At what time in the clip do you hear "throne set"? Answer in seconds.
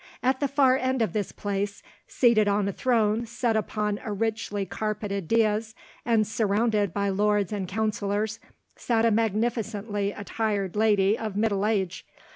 2.73-3.55